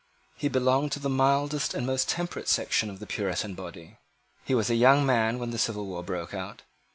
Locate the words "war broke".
5.85-6.33